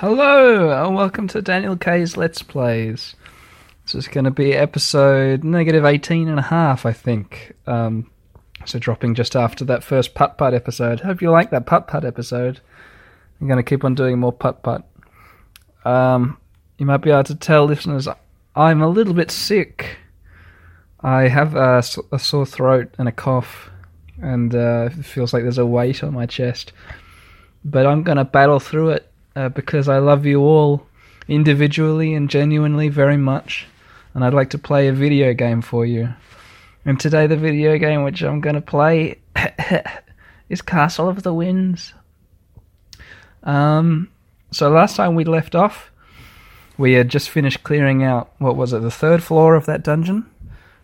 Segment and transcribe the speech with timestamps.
[0.00, 3.16] Hello, and welcome to Daniel K's Let's Plays.
[3.82, 7.56] This is going to be episode negative 18 and a half, I think.
[7.66, 8.08] Um,
[8.64, 11.00] so dropping just after that first Putt Putt episode.
[11.00, 12.60] Hope you like that Putt Putt episode.
[13.40, 14.88] I'm going to keep on doing more Putt Putt.
[15.84, 16.38] Um,
[16.78, 18.06] you might be able to tell listeners
[18.54, 19.98] I'm a little bit sick.
[21.00, 23.68] I have a, a sore throat and a cough,
[24.22, 26.72] and uh, it feels like there's a weight on my chest.
[27.64, 29.07] But I'm going to battle through it
[29.38, 30.84] uh, because I love you all
[31.28, 33.68] individually and genuinely very much,
[34.12, 36.12] and I'd like to play a video game for you.
[36.84, 39.20] And today, the video game which I'm going to play
[40.48, 41.94] is Castle of the Winds.
[43.44, 44.10] Um,
[44.50, 45.92] so last time we left off,
[46.76, 50.28] we had just finished clearing out what was it, the third floor of that dungeon,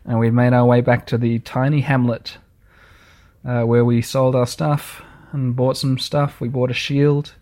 [0.05, 2.39] and we'd made our way back to the tiny hamlet
[3.45, 6.41] uh, where we sold our stuff and bought some stuff.
[6.41, 7.34] We bought a shield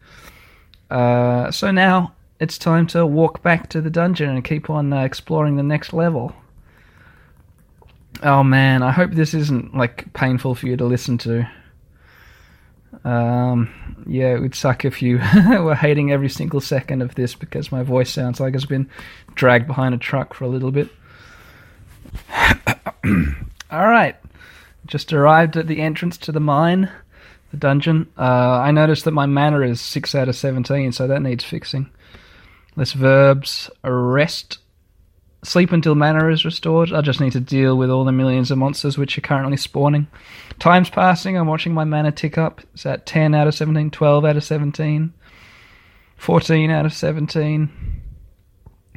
[0.92, 5.00] uh, so now it's time to walk back to the dungeon and keep on uh,
[5.05, 6.34] exploring the next level.
[8.22, 11.48] Oh man, I hope this isn't like painful for you to listen to.
[13.05, 17.72] Um, yeah, it would suck if you were hating every single second of this because
[17.72, 18.91] my voice sounds like it's been
[19.34, 20.91] dragged behind a truck for a little bit.
[23.70, 24.17] All right,
[24.84, 26.91] just arrived at the entrance to the mine
[27.53, 28.11] the dungeon.
[28.19, 31.89] Uh, I noticed that my mana is 6 out of 17, so that needs fixing.
[32.75, 33.70] Less verbs.
[33.84, 34.58] Rest.
[35.45, 36.92] Sleep until mana is restored.
[36.92, 40.06] I just need to deal with all the millions of monsters which are currently spawning.
[40.58, 41.36] Time's passing.
[41.36, 42.61] I'm watching my mana tick up.
[42.75, 45.12] It's at 10 out of 17, 12 out of 17,
[46.17, 47.70] 14 out of 17,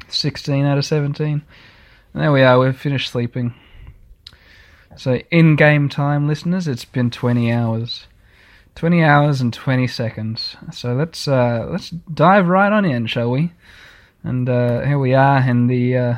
[0.08, 1.42] 16 out of 17.
[2.14, 2.58] And there we are.
[2.58, 3.54] We've finished sleeping.
[4.96, 8.06] So in game time, listeners, it's been 20 hours.
[8.76, 10.54] 20 hours and 20 seconds.
[10.70, 13.52] So let's uh, let's dive right on in, shall we?
[14.22, 16.14] And uh, here we are in the uh,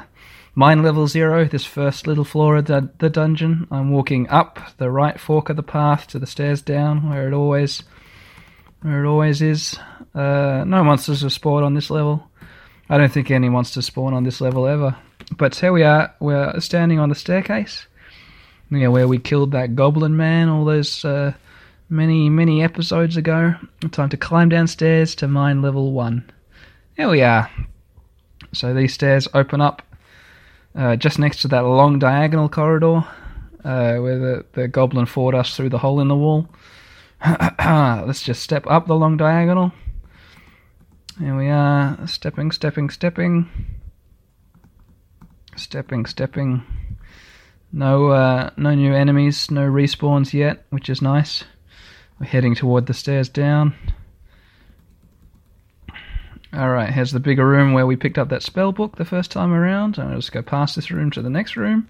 [0.56, 3.69] mine level zero, this first little floor of the, the dungeon.
[3.71, 7.32] I'm walking up the right fork of the path to the stairs down, where it
[7.32, 7.84] always
[8.82, 9.78] where it always is.
[10.12, 12.28] Uh, no monsters have spawned on this level.
[12.91, 14.97] I don't think any monsters spawn on this level ever.
[15.37, 16.12] But here we are.
[16.19, 17.87] We're standing on the staircase.
[18.71, 21.32] You where we killed that goblin man all those uh,
[21.88, 23.54] many, many episodes ago.
[23.91, 26.31] Time to climb downstairs to mine level 1.
[26.97, 27.50] Here we are.
[28.53, 29.82] So these stairs open up
[30.75, 33.04] uh, just next to that long diagonal corridor
[33.65, 36.49] uh, where the, the goblin fought us through the hole in the wall.
[37.25, 39.72] Let's just step up the long diagonal.
[41.19, 43.49] Here we are, stepping, stepping, stepping.
[45.56, 46.62] Stepping, stepping.
[47.72, 51.44] No, uh, no new enemies, no respawns yet, which is nice.
[52.21, 53.75] We're heading toward the stairs down.
[56.55, 59.53] Alright, here's the bigger room where we picked up that spell book the first time
[59.53, 59.95] around.
[59.95, 61.89] To just go past this room to the next room.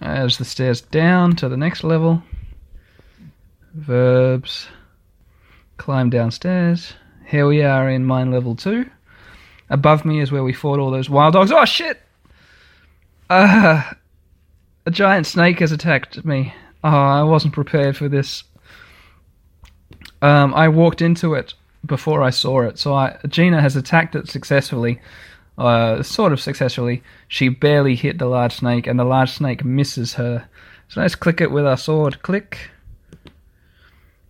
[0.00, 2.22] As the stairs down to the next level.
[3.74, 4.68] Verbs.
[5.76, 6.94] Climb downstairs.
[7.26, 8.88] Here we are in mine level 2.
[9.70, 11.52] Above me is where we fought all those wild dogs.
[11.52, 12.00] Oh shit!
[13.28, 13.82] Uh,
[14.86, 16.54] a giant snake has attacked me.
[16.82, 18.44] Oh, I wasn't prepared for this.
[20.20, 21.54] Um, I walked into it
[21.86, 25.00] before I saw it, so I, Gina has attacked it successfully,
[25.56, 27.02] uh, sort of successfully.
[27.28, 30.48] She barely hit the large snake, and the large snake misses her.
[30.88, 32.22] So let's click it with our sword.
[32.22, 32.70] Click.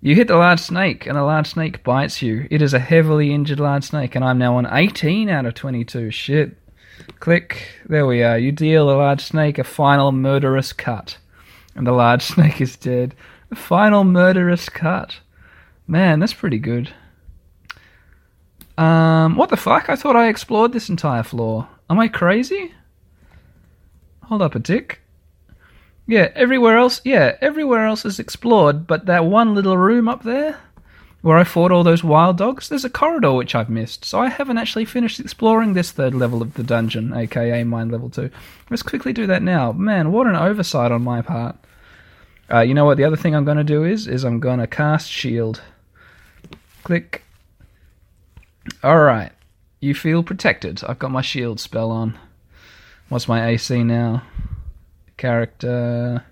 [0.00, 2.46] You hit the large snake, and the large snake bites you.
[2.50, 6.10] It is a heavily injured large snake, and I'm now on 18 out of 22.
[6.10, 6.56] Shit.
[7.20, 7.68] Click.
[7.86, 8.38] There we are.
[8.38, 11.18] You deal the large snake a final murderous cut.
[11.74, 13.14] And the large snake is dead.
[13.50, 15.18] A final murderous cut.
[15.88, 16.92] Man, that's pretty good.
[18.76, 19.88] Um, what the fuck?
[19.88, 21.66] I thought I explored this entire floor.
[21.90, 22.74] Am I crazy?
[24.24, 25.00] Hold up a tick.
[26.06, 30.58] Yeah, everywhere else, yeah, everywhere else is explored, but that one little room up there
[31.22, 34.04] where I fought all those wild dogs, there's a corridor which I've missed.
[34.04, 38.10] So I haven't actually finished exploring this third level of the dungeon, aka mine level
[38.10, 38.30] 2.
[38.70, 39.72] Let's quickly do that now.
[39.72, 41.56] Man, what an oversight on my part.
[42.50, 44.06] Uh, you know what the other thing I'm going to do is?
[44.06, 45.60] Is I'm going to cast shield.
[46.88, 47.22] Click.
[48.82, 49.32] Alright.
[49.78, 50.82] You feel protected.
[50.84, 52.18] I've got my shield spell on.
[53.10, 54.22] What's my AC now?
[55.18, 56.24] Character.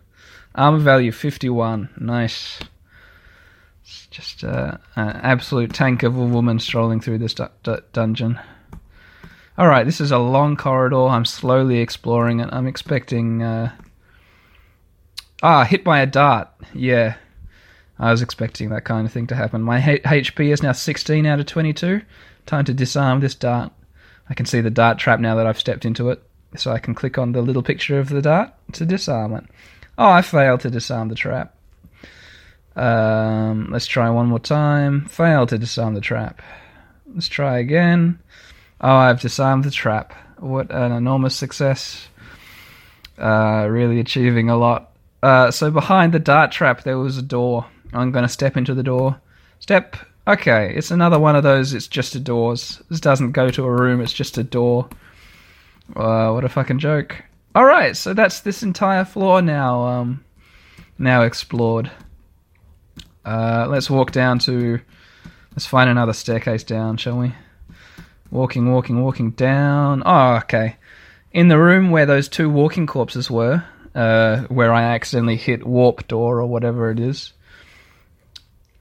[0.54, 1.90] Armor value 51.
[1.98, 2.60] Nice.
[3.82, 8.40] It's just uh, an absolute tank of a woman strolling through this du- du- dungeon.
[9.58, 11.08] Alright, this is a long corridor.
[11.08, 12.48] I'm slowly exploring it.
[12.50, 13.42] I'm expecting.
[13.42, 13.72] Uh...
[15.42, 16.48] Ah, hit by a dart.
[16.72, 17.16] Yeah.
[17.98, 19.62] I was expecting that kind of thing to happen.
[19.62, 22.02] My H- HP is now 16 out of 22.
[22.44, 23.72] Time to disarm this dart.
[24.28, 26.22] I can see the dart trap now that I've stepped into it,
[26.56, 29.44] so I can click on the little picture of the dart to disarm it.
[29.98, 31.54] Oh, I failed to disarm the trap.
[32.74, 35.06] Um, let's try one more time.
[35.06, 36.42] Failed to disarm the trap.
[37.14, 38.18] Let's try again.
[38.80, 40.12] Oh, I've disarmed the trap.
[40.38, 42.08] What an enormous success.
[43.18, 44.92] Uh, really achieving a lot.
[45.22, 47.66] Uh, so behind the dart trap, there was a door.
[47.96, 49.20] I'm going to step into the door.
[49.58, 49.96] Step.
[50.28, 51.72] Okay, it's another one of those.
[51.72, 52.82] It's just a doors.
[52.90, 54.00] This doesn't go to a room.
[54.00, 54.88] It's just a door.
[55.94, 57.22] Uh, what a fucking joke.
[57.54, 59.84] All right, so that's this entire floor now.
[59.84, 60.24] Um,
[60.98, 61.90] now explored.
[63.24, 64.80] Uh, let's walk down to.
[65.52, 67.34] Let's find another staircase down, shall we?
[68.30, 70.02] Walking, walking, walking down.
[70.04, 70.76] Oh, okay.
[71.32, 73.64] In the room where those two walking corpses were,
[73.94, 77.32] uh, where I accidentally hit warp door or whatever it is.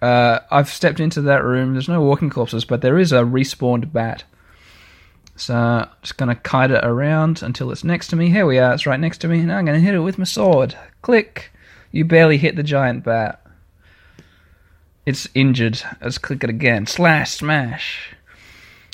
[0.02, 1.74] Uh, I've stepped into that room.
[1.74, 4.24] There's no walking corpses, but there is a respawned bat.
[5.36, 8.30] So I'm just going to kite it around until it's next to me.
[8.30, 8.74] Here we are.
[8.74, 9.42] It's right next to me.
[9.42, 10.78] Now I'm going to hit it with my sword.
[11.02, 11.52] Click.
[11.92, 13.42] You barely hit the giant bat.
[15.06, 15.82] It's injured.
[16.02, 16.88] Let's click it again.
[16.88, 18.16] Slash, smash.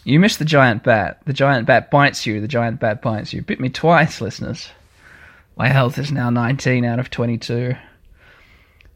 [0.03, 1.21] You missed the giant bat.
[1.25, 2.41] The giant bat bites you.
[2.41, 3.41] The giant bat bites you.
[3.43, 4.69] Bit me twice, listeners.
[5.55, 7.75] My health is now 19 out of 22.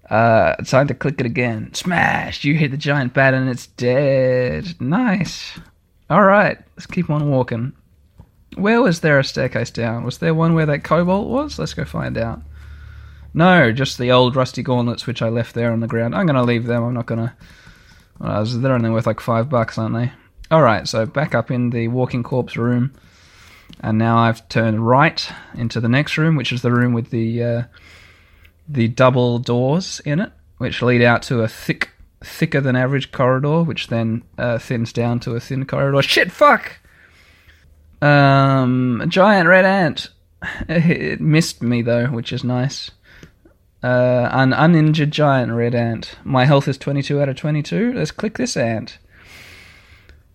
[0.10, 1.74] Uh, time to click it again.
[1.74, 2.44] Smash!
[2.44, 4.80] You hit the giant bat and it's dead.
[4.80, 5.60] Nice.
[6.12, 7.74] Alright, let's keep on walking.
[8.56, 10.04] Where was there a staircase down?
[10.04, 11.58] Was there one where that kobold was?
[11.58, 12.42] Let's go find out.
[13.34, 16.16] No, just the old rusty gauntlets which I left there on the ground.
[16.16, 16.84] I'm going to leave them.
[16.84, 17.34] I'm not going to.
[18.20, 20.12] Well, they're only worth like five bucks, aren't they?
[20.52, 22.94] Alright, so back up in the walking corpse room.
[23.82, 27.44] And now I've turned right into the next room, which is the room with the
[27.44, 27.64] uh,
[28.68, 31.92] the double doors in it, which lead out to a thick,
[32.24, 36.02] thicker than average corridor, which then uh, thins down to a thin corridor.
[36.02, 36.80] Shit, fuck!
[38.02, 40.10] Um, a giant red ant.
[40.70, 42.92] It missed me though, which is nice.
[43.82, 46.18] Uh, an uninjured giant red ant.
[46.24, 47.94] My health is 22 out of 22.
[47.94, 48.98] Let's click this ant.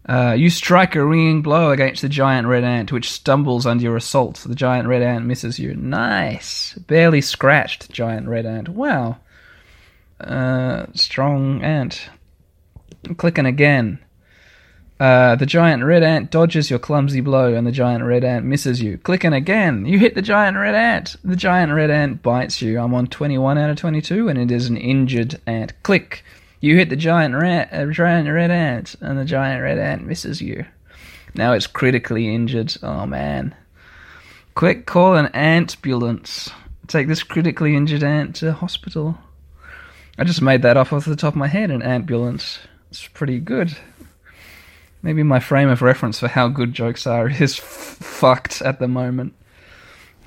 [0.07, 3.97] Uh, you strike a ringing blow against the giant red ant, which stumbles under your
[3.97, 4.45] assault.
[4.47, 5.75] The giant red ant misses you.
[5.75, 6.75] Nice.
[6.75, 8.69] Barely scratched, giant red ant.
[8.69, 9.19] Wow.
[10.19, 12.09] Uh, strong ant.
[13.17, 13.99] Clicking again.
[14.99, 18.83] Uh, the giant red ant dodges your clumsy blow, and the giant red ant misses
[18.83, 18.99] you.
[18.99, 19.87] Clicking again.
[19.87, 21.17] You hit the giant red ant.
[21.25, 22.79] The giant red ant bites you.
[22.79, 25.73] I'm on 21 out of 22, and it is an injured ant.
[25.83, 26.23] Click.
[26.61, 30.43] You hit the giant rat, uh, giant red ant, and the giant red ant misses
[30.43, 30.67] you.
[31.35, 32.77] Now it's critically injured.
[32.83, 33.55] Oh man!
[34.55, 36.51] Quick, call an ambulance.
[36.87, 39.17] Take this critically injured ant to hospital.
[40.19, 41.71] I just made that up off the top of my head.
[41.71, 42.59] An ambulance.
[42.91, 43.75] It's pretty good.
[45.03, 48.89] Maybe my frame of reference for how good jokes are is f- fucked at the
[48.89, 49.35] moment.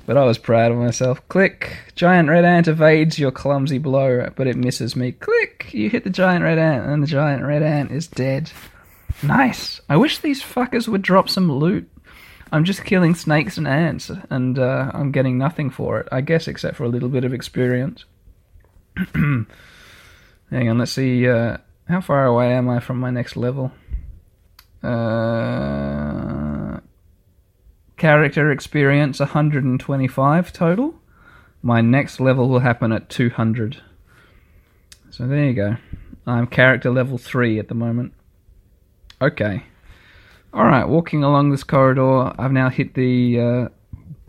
[0.06, 1.26] But I was proud of myself.
[1.28, 1.76] Click.
[1.94, 5.12] Giant red ant evades your clumsy blow, but it misses me.
[5.12, 5.72] Click.
[5.72, 8.50] You hit the giant red ant, and the giant red ant is dead.
[9.22, 9.80] Nice.
[9.88, 11.90] I wish these fuckers would drop some loot.
[12.52, 16.46] I'm just killing snakes and ants, and uh, I'm getting nothing for it, I guess,
[16.46, 18.04] except for a little bit of experience.
[19.14, 19.48] Hang
[20.52, 21.26] on, let's see.
[21.26, 21.56] Uh,
[21.88, 23.72] how far away am I from my next level?
[24.82, 26.43] Uh,
[28.04, 30.94] character experience 125 total.
[31.62, 33.80] My next level will happen at 200.
[35.08, 35.76] So there you go.
[36.26, 38.12] I'm character level 3 at the moment.
[39.22, 39.62] Okay.
[40.52, 43.68] Alright, walking along this corridor, I've now hit the uh,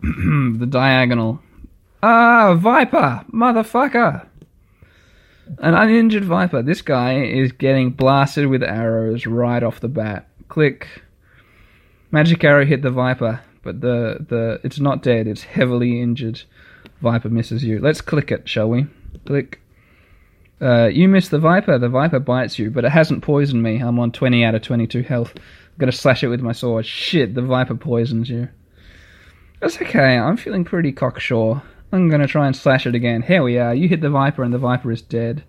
[0.00, 1.42] the diagonal.
[2.02, 3.26] Ah, Viper!
[3.30, 4.26] Motherfucker!
[5.58, 6.62] An uninjured Viper.
[6.62, 10.30] This guy is getting blasted with arrows right off the bat.
[10.48, 10.88] Click.
[12.10, 15.26] Magic arrow hit the Viper but the the it's not dead.
[15.26, 16.42] It's heavily injured.
[17.02, 17.80] Viper misses you.
[17.80, 18.86] Let's click it, shall we?
[19.26, 19.60] Click.
[20.62, 21.76] Uh, you miss the Viper.
[21.78, 23.80] The Viper bites you, but it hasn't poisoned me.
[23.80, 25.32] I'm on 20 out of 22 health.
[25.34, 25.42] I'm
[25.78, 26.86] gonna slash it with my sword.
[26.86, 28.48] Shit, the Viper poisons you.
[29.60, 30.16] That's okay.
[30.16, 31.60] I'm feeling pretty cocksure.
[31.90, 33.20] I'm gonna try and slash it again.
[33.20, 33.74] Here we are.
[33.74, 35.42] You hit the Viper, and the Viper is dead.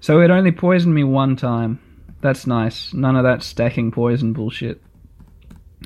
[0.00, 1.80] So it only poisoned me one time.
[2.20, 2.92] That's nice.
[2.92, 4.82] None of that stacking poison bullshit.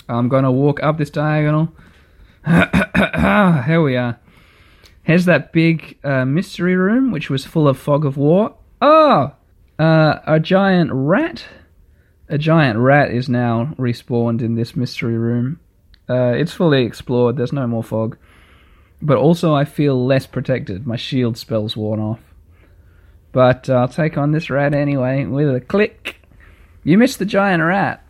[0.09, 1.73] I'm going to walk up this diagonal.
[2.47, 4.19] Here we are.
[5.03, 8.55] Here's that big uh, mystery room, which was full of fog of war.
[8.81, 9.33] Oh!
[9.79, 11.45] Uh, a giant rat?
[12.29, 15.61] A giant rat is now respawned in this mystery room.
[16.09, 18.17] Uh, it's fully explored, there's no more fog.
[19.03, 20.87] But also, I feel less protected.
[20.87, 22.21] My shield spell's worn off.
[23.33, 26.17] But I'll take on this rat anyway with a click.
[26.83, 28.04] You missed the giant rat.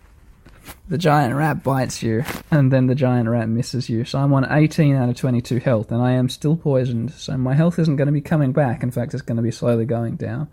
[0.87, 4.05] The giant rat bites you, and then the giant rat misses you.
[4.05, 7.12] So I'm on 18 out of 22 health, and I am still poisoned.
[7.12, 8.83] So my health isn't going to be coming back.
[8.83, 10.49] In fact, it's going to be slowly going down.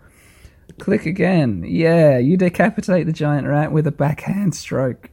[0.78, 1.64] Click again.
[1.66, 5.10] Yeah, you decapitate the giant rat with a backhand stroke.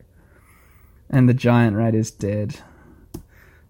[1.10, 2.62] And the giant rat is dead.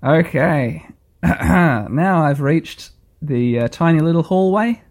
[0.03, 0.86] Okay.
[1.24, 2.91] now I've reached
[3.22, 4.82] the uh, tiny little hallway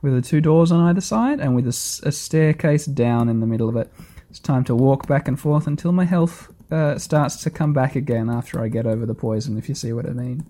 [0.00, 3.46] with the two doors on either side and with a, a, staircase down in the
[3.46, 3.92] middle of it.
[4.32, 7.94] It's time to walk back and forth until my health uh, starts to come back
[7.94, 10.46] again after I get over the poison, if you see what I mean.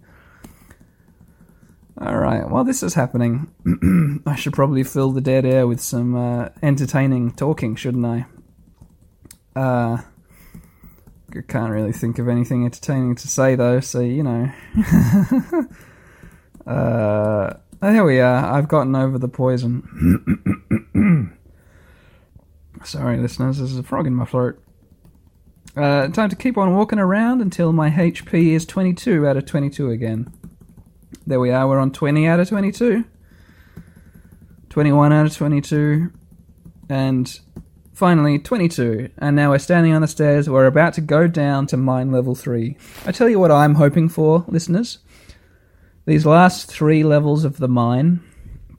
[2.00, 3.50] Alright, while this is happening,
[4.24, 8.26] I should probably fill the dead air with some uh, entertaining talking, shouldn't I?
[9.56, 10.02] Uh,
[11.36, 14.52] I can't really think of anything entertaining to say though, so you know.
[16.68, 18.44] uh, here we are.
[18.44, 21.32] I've gotten over the poison.
[22.84, 24.62] Sorry, listeners, there's a frog in my throat.
[25.76, 29.90] Uh, time to keep on walking around until my HP is 22 out of 22
[29.90, 30.32] again.
[31.26, 33.04] There we are, we're on 20 out of 22.
[34.68, 36.12] 21 out of 22.
[36.88, 37.40] And
[37.94, 40.48] Finally, 22, and now we're standing on the stairs.
[40.48, 42.76] We're about to go down to mine level 3.
[43.04, 44.98] I tell you what I'm hoping for, listeners.
[46.06, 48.20] These last three levels of the mine,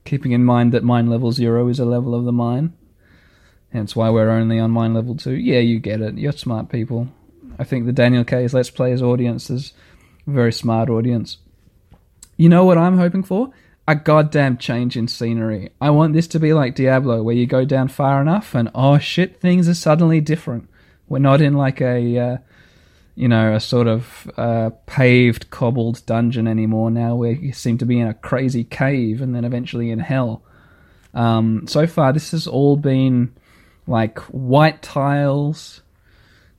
[0.04, 2.74] keeping in mind that mine level 0 is a level of the mine,
[3.74, 5.34] hence why we're only on mine level 2.
[5.34, 6.18] Yeah, you get it.
[6.18, 7.10] You're smart people.
[7.60, 9.74] I think the Daniel K's Let's Players audience is
[10.26, 11.38] a very smart audience.
[12.38, 13.52] You know what I'm hoping for?
[13.88, 15.72] a goddamn change in scenery.
[15.82, 18.98] I want this to be like Diablo, where you go down far enough and oh
[18.98, 20.70] shit, things are suddenly different.
[21.08, 22.38] We're not in like a, uh,
[23.16, 26.92] you know, a sort of uh, paved, cobbled dungeon anymore.
[26.92, 30.44] Now we seem to be in a crazy cave and then eventually in hell.
[31.14, 33.36] Um, so far, this has all been
[33.88, 35.82] like white tiles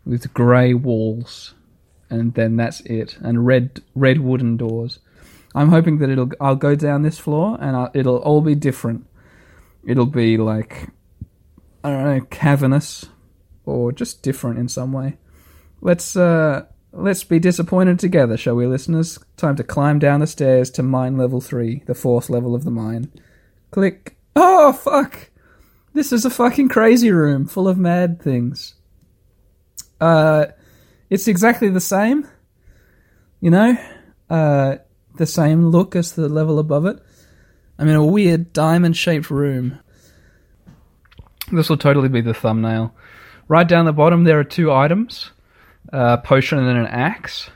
[0.04, 1.54] with grey walls,
[2.11, 4.99] and then that's it, and red red wooden doors.
[5.54, 9.07] I'm hoping that it'll I'll go down this floor and I'll, it'll all be different.
[9.85, 10.88] It'll be like
[11.83, 13.07] I don't know, cavernous
[13.64, 15.16] or just different in some way.
[15.81, 19.19] Let's uh let's be disappointed together, shall we, listeners?
[19.37, 22.71] Time to climb down the stairs to mine level 3, the fourth level of the
[22.71, 23.12] mine.
[23.71, 24.16] Click.
[24.37, 25.31] Oh, fuck.
[25.95, 28.75] This is a fucking crazy room full of mad things.
[30.01, 30.47] Uh
[31.09, 32.29] it's exactly the same.
[33.41, 33.79] You know?
[34.29, 34.77] Uh
[35.17, 36.99] the same look as the level above it.
[37.79, 39.79] I'm in a weird diamond shaped room.
[41.53, 42.95] This will totally be the thumbnail.
[43.47, 45.31] Right down the bottom, there are two items
[45.91, 47.51] a potion and an axe.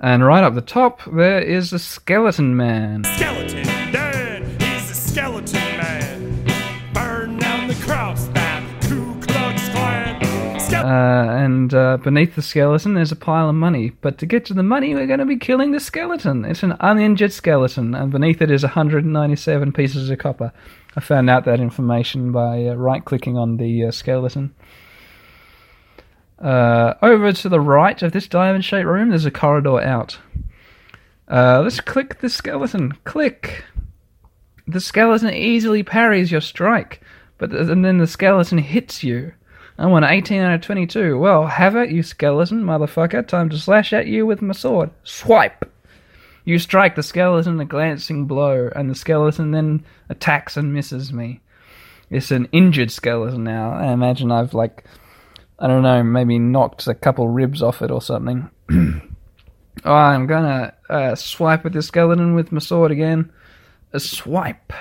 [0.00, 3.04] And right up the top, there is a skeleton man.
[3.04, 3.73] Skeleton
[10.84, 13.88] Uh, and uh, beneath the skeleton, there's a pile of money.
[14.02, 16.44] But to get to the money, we're going to be killing the skeleton.
[16.44, 20.52] It's an uninjured skeleton, and beneath it is 197 pieces of copper.
[20.94, 24.54] I found out that information by uh, right clicking on the uh, skeleton.
[26.38, 30.18] Uh, over to the right of this diamond shaped room, there's a corridor out.
[31.26, 32.92] Uh, let's click the skeleton.
[33.04, 33.64] Click!
[34.66, 37.00] The skeleton easily parries your strike,
[37.38, 39.32] but th- and then the skeleton hits you.
[39.76, 41.18] I want 18 out of 22.
[41.18, 43.26] Well, have it, you skeleton, motherfucker.
[43.26, 44.90] Time to slash at you with my sword.
[45.02, 45.68] Swipe!
[46.44, 51.40] You strike the skeleton a glancing blow, and the skeleton then attacks and misses me.
[52.08, 53.72] It's an injured skeleton now.
[53.72, 54.84] I imagine I've, like,
[55.58, 58.50] I don't know, maybe knocked a couple ribs off it or something.
[59.84, 63.32] oh, I'm gonna uh, swipe at the skeleton with my sword again.
[63.92, 64.72] A swipe.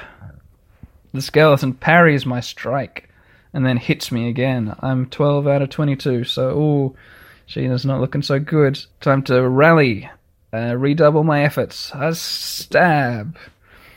[1.13, 3.09] The skeleton parries my strike
[3.53, 4.75] and then hits me again.
[4.79, 6.95] I'm 12 out of 22, so ooh,
[7.47, 8.83] Sheena's not looking so good.
[8.99, 10.09] Time to rally,
[10.53, 11.91] uh, redouble my efforts.
[11.93, 13.37] A stab.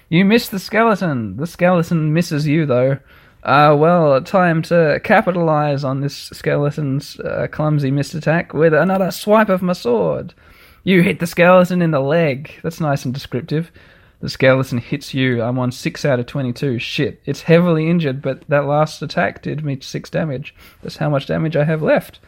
[0.09, 1.37] You missed the skeleton.
[1.37, 2.99] The skeleton misses you, though.
[3.43, 9.49] Uh, well, time to capitalize on this skeleton's uh, clumsy missed attack with another swipe
[9.49, 10.35] of my sword.
[10.83, 12.53] You hit the skeleton in the leg.
[12.63, 13.71] That's nice and descriptive.
[14.27, 15.41] The skeleton hits you.
[15.41, 16.81] I'm on 6 out of 22.
[16.81, 17.23] Shit.
[17.27, 20.53] It's heavily injured, but that last attack did me 6 damage.
[20.83, 22.19] That's how much damage I have left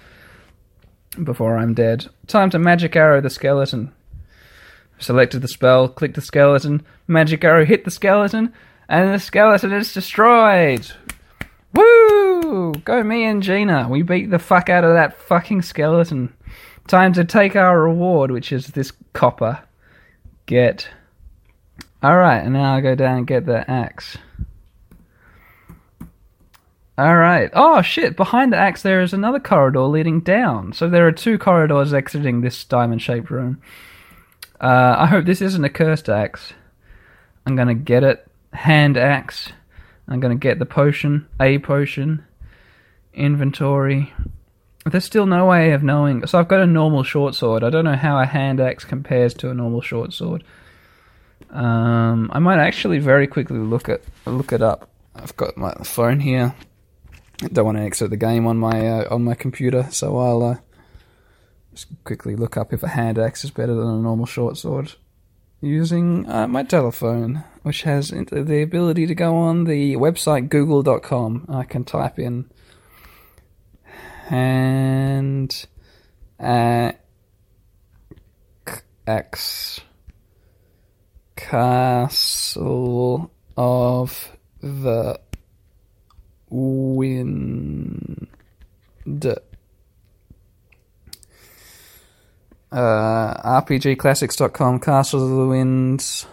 [1.25, 2.07] before I'm dead.
[2.29, 3.93] Time to magic arrow the skeleton.
[5.01, 8.53] Selected the spell, clicked the skeleton, magic arrow hit the skeleton,
[8.89, 10.93] and the skeleton is destroyed.
[11.75, 12.75] Woo!
[12.75, 13.89] Go me and Gina.
[13.89, 16.33] We beat the fuck out of that fucking skeleton.
[16.87, 19.65] Time to take our reward, which is this copper.
[20.47, 20.89] Get
[22.03, 24.19] Alright, and now I'll go down and get the axe.
[26.97, 27.49] All right.
[27.53, 28.17] Oh shit!
[28.17, 30.73] Behind the axe, there is another corridor leading down.
[30.73, 33.63] So there are two corridors exiting this diamond-shaped room.
[34.61, 36.53] Uh, I hope this isn't a cursed axe.
[37.47, 38.27] I'm gonna get it.
[38.53, 39.53] Hand axe.
[40.09, 41.29] I'm gonna get the potion.
[41.41, 42.25] A potion.
[43.15, 44.13] Inventory.
[44.85, 46.27] There's still no way of knowing.
[46.27, 47.63] So I've got a normal short sword.
[47.63, 50.43] I don't know how a hand axe compares to a normal short sword.
[51.51, 54.91] Um, I might actually very quickly look at look it up.
[55.15, 56.55] I've got my phone here.
[57.43, 60.43] I don't want to exit the game on my uh, on my computer, so I'll
[60.43, 60.57] uh,
[61.73, 64.93] just quickly look up if a hand axe is better than a normal short sword
[65.61, 71.47] using uh, my telephone, which has the ability to go on the website google.com.
[71.49, 72.51] I can type in
[74.27, 75.67] hand
[79.07, 79.81] axe
[81.39, 85.19] castle of the
[86.51, 88.27] wind.
[92.71, 96.27] Uh, RPGClassics.com, Castle of the Winds.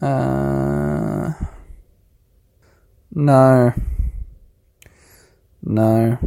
[0.00, 1.32] Uh,
[3.12, 3.72] no.
[5.62, 6.18] No.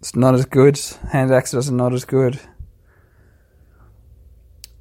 [0.00, 0.80] It's not as good.
[1.12, 2.40] Hand axes are not as good.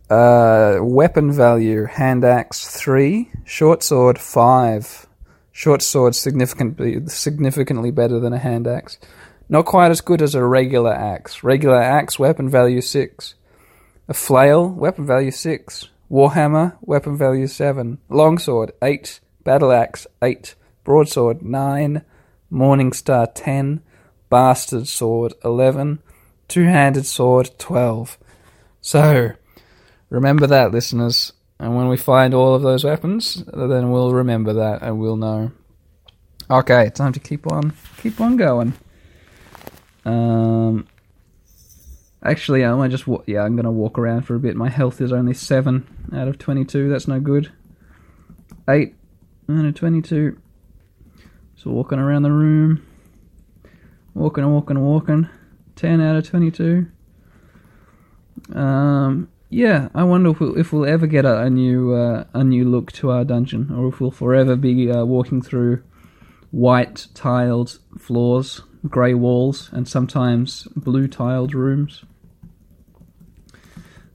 [0.09, 5.07] Uh, weapon value, hand axe 3, short sword 5.
[5.51, 9.00] Short sword significantly significantly better than a hand axe.
[9.47, 11.43] Not quite as good as a regular axe.
[11.43, 13.35] Regular axe weapon value 6.
[14.07, 15.88] A flail weapon value 6.
[16.12, 18.00] Warhammer weapon value 7.
[18.09, 19.19] Longsword 8.
[19.43, 20.55] Battle axe 8.
[20.83, 22.01] Broadsword 9.
[22.51, 23.81] Morningstar 10.
[24.29, 26.00] Bastard sword 11.
[26.47, 28.17] Two-handed sword 12.
[28.81, 29.31] So,
[30.15, 31.34] remember that listeners.
[31.60, 35.51] And when we find all of those weapons, then we'll remember that and we'll know.
[36.50, 38.74] Okay, time to keep on keep on going.
[40.05, 40.88] Um
[42.24, 44.55] Actually, I might just wa- yeah, I'm to walk around for a bit.
[44.55, 46.90] My health is only 7 out of 22.
[46.90, 47.51] That's no good.
[48.68, 48.96] 8
[49.48, 50.35] out of 22.
[51.55, 52.83] So walking around the room.
[54.16, 55.29] Walking and walking and walking.
[55.75, 56.87] 10 out of 22.
[58.53, 62.44] Um yeah, I wonder if we'll, if we'll ever get a, a new uh, a
[62.44, 65.84] new look to our dungeon, or if we'll forever be uh, walking through
[66.51, 72.03] white tiled floors, grey walls, and sometimes blue tiled rooms.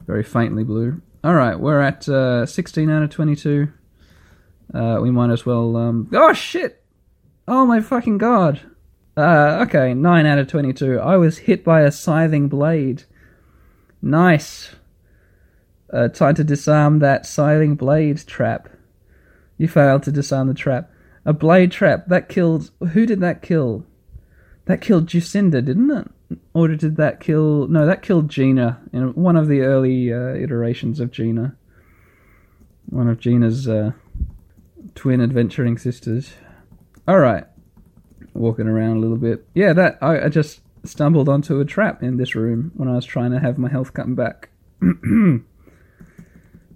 [0.06, 1.00] Very faintly blue.
[1.22, 3.70] All right, we're at uh, 16 out of 22.
[4.72, 5.76] Uh, we might as well.
[5.76, 6.08] Um...
[6.12, 6.82] Oh shit!
[7.46, 8.60] Oh my fucking god!
[9.16, 10.98] Uh, okay, 9 out of 22.
[10.98, 13.04] I was hit by a scything blade.
[14.00, 14.74] Nice.
[15.92, 18.68] Uh, trying to disarm that scything blade trap.
[19.58, 20.90] You failed to disarm the trap.
[21.24, 22.70] A blade trap that killed.
[22.92, 23.84] Who did that kill?
[24.66, 26.38] That killed Jacinda, didn't it?
[26.54, 27.66] Or did that kill?
[27.66, 31.56] No, that killed Gina in one of the early uh, iterations of Gina.
[32.86, 33.92] One of Gina's uh,
[34.94, 36.34] twin adventuring sisters.
[37.08, 37.44] All right,
[38.32, 39.44] walking around a little bit.
[39.54, 43.04] Yeah, that I, I just stumbled onto a trap in this room when I was
[43.04, 44.50] trying to have my health come back.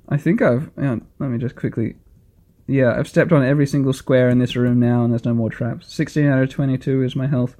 [0.09, 0.71] I think I've.
[0.77, 1.97] let me just quickly.
[2.67, 5.51] Yeah, I've stepped on every single square in this room now, and there's no more
[5.51, 5.93] traps.
[5.93, 7.57] 16 out of 22 is my health.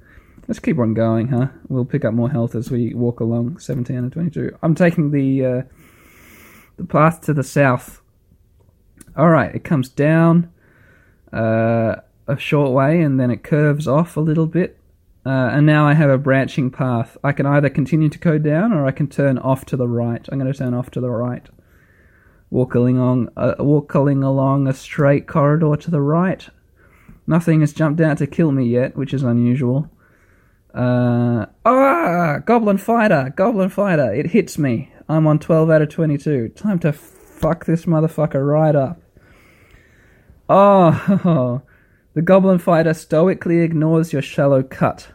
[0.47, 1.47] Let's keep on going, huh?
[1.69, 3.59] We'll pick up more health as we walk along.
[3.59, 4.57] 17 out of 22.
[4.61, 5.61] I'm taking the uh,
[6.77, 8.01] the path to the south.
[9.17, 10.51] All right, it comes down
[11.33, 11.95] uh,
[12.27, 14.79] a short way, and then it curves off a little bit.
[15.25, 17.17] Uh, and now I have a branching path.
[17.23, 20.27] I can either continue to go down, or I can turn off to the right.
[20.31, 21.47] I'm going to turn off to the right
[22.55, 26.47] walking along, uh, walking along a straight corridor to the right.
[27.27, 29.91] Nothing has jumped out to kill me yet, which is unusual.
[30.73, 34.89] Uh, ah, Goblin Fighter, Goblin Fighter, it hits me.
[35.09, 36.49] I'm on 12 out of 22.
[36.49, 39.01] Time to fuck this motherfucker right up.
[40.47, 41.61] Oh,
[42.13, 45.09] the Goblin Fighter stoically ignores your shallow cut,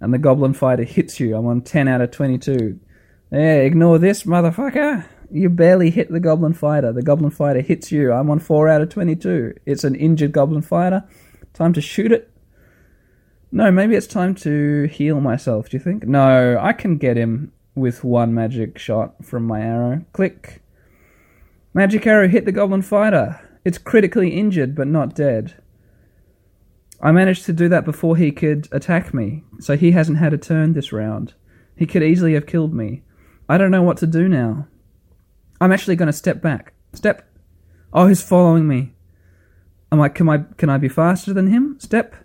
[0.00, 1.34] and the Goblin Fighter hits you.
[1.34, 2.78] I'm on 10 out of 22.
[3.32, 5.06] Yeah, ignore this, motherfucker.
[5.34, 6.92] You barely hit the Goblin Fighter.
[6.92, 8.12] The Goblin Fighter hits you.
[8.12, 9.54] I'm on 4 out of 22.
[9.66, 11.02] It's an injured Goblin Fighter.
[11.52, 12.30] Time to shoot it.
[13.50, 16.06] No, maybe it's time to heal myself, do you think?
[16.06, 20.04] No, I can get him with one magic shot from my arrow.
[20.12, 20.62] Click.
[21.74, 23.40] Magic arrow hit the Goblin Fighter.
[23.64, 25.60] It's critically injured but not dead.
[27.00, 30.38] I managed to do that before he could attack me, so he hasn't had a
[30.38, 31.34] turn this round.
[31.76, 33.02] He could easily have killed me.
[33.48, 34.68] I don't know what to do now.
[35.60, 36.72] I'm actually going to step back.
[36.92, 37.28] Step.
[37.92, 38.94] Oh, he's following me.
[39.92, 41.76] I'm like, can I can I be faster than him?
[41.78, 42.16] Step.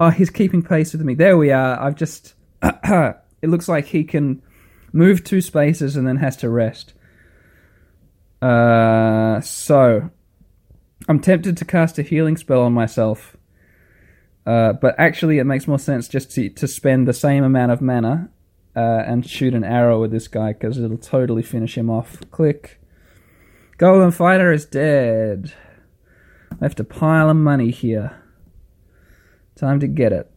[0.00, 1.14] Oh, he's keeping pace with me.
[1.14, 1.80] There we are.
[1.80, 2.34] I've just.
[2.62, 4.42] it looks like he can
[4.92, 6.94] move two spaces and then has to rest.
[8.40, 10.10] Uh, so
[11.08, 13.36] I'm tempted to cast a healing spell on myself,
[14.46, 17.80] uh, but actually it makes more sense just to to spend the same amount of
[17.80, 18.30] mana
[18.76, 22.18] uh, and shoot an arrow with this guy because it'll totally finish him off.
[22.30, 22.80] Click.
[23.78, 25.52] Goblin fighter is dead.
[26.52, 28.20] I have a pile of money here.
[29.56, 30.30] Time to get it.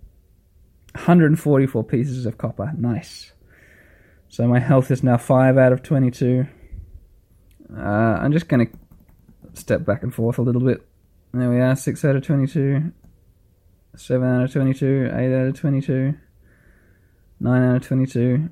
[0.94, 2.74] 144 pieces of copper.
[2.78, 3.32] Nice.
[4.30, 6.48] So my health is now 5 out of 22.
[7.76, 8.74] Uh, I'm just going to
[9.60, 10.88] step back and forth a little bit.
[11.34, 12.92] There we are, 6 out of 22.
[13.96, 15.12] 7 out of 22.
[15.14, 16.16] 8 out of 22.
[17.40, 18.50] 9 out of 22.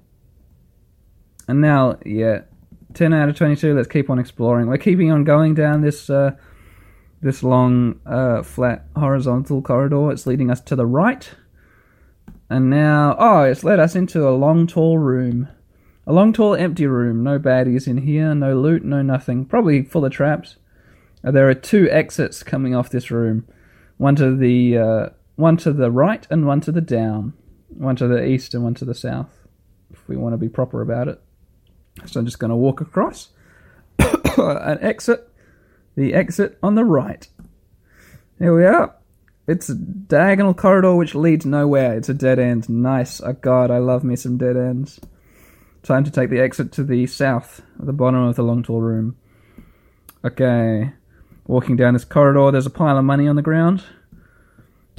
[1.47, 2.41] And now, yeah,
[2.93, 3.75] 10 out of 22.
[3.75, 4.67] Let's keep on exploring.
[4.67, 6.31] We're keeping on going down this uh,
[7.21, 10.11] this long, uh, flat, horizontal corridor.
[10.11, 11.29] It's leading us to the right.
[12.49, 15.47] And now, oh, it's led us into a long, tall room.
[16.05, 17.23] A long, tall, empty room.
[17.23, 19.45] No baddies in here, no loot, no nothing.
[19.45, 20.57] Probably full of traps.
[21.23, 23.47] Uh, there are two exits coming off this room.
[23.97, 27.33] One to the uh, one to the right and one to the down.
[27.69, 29.47] One to the east and one to the south.
[29.91, 31.21] If we want to be proper about it.
[32.05, 33.29] So I'm just going to walk across.
[33.99, 35.29] An exit.
[35.95, 37.27] The exit on the right.
[38.37, 38.95] Here we are.
[39.47, 41.95] It's a diagonal corridor which leads nowhere.
[41.95, 42.67] It's a dead end.
[42.67, 43.21] Nice.
[43.21, 44.99] Oh god, I love me some dead ends.
[45.83, 48.81] Time to take the exit to the south, at the bottom of the long tall
[48.81, 49.15] room.
[50.23, 50.93] Okay.
[51.45, 53.83] Walking down this corridor, there's a pile of money on the ground.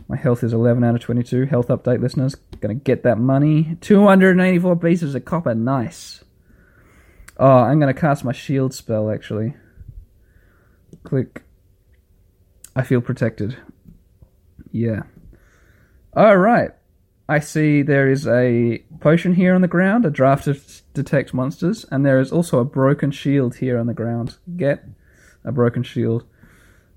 [0.09, 1.47] My health is 11 out of 22.
[1.47, 2.37] Health update, listeners.
[2.61, 3.77] Gonna get that money.
[3.81, 5.55] 284 pieces of copper.
[5.55, 6.25] Nice.
[7.39, 9.55] Oh, I'm gonna cast my shield spell, actually.
[11.03, 11.43] Click.
[12.75, 13.57] I feel protected.
[14.71, 15.03] Yeah.
[16.17, 16.73] Alright.
[17.29, 20.57] I see there is a potion here on the ground, a draft to
[20.95, 24.37] detect monsters, and there is also a broken shield here on the ground.
[24.57, 24.85] Get
[25.45, 26.25] a broken shield.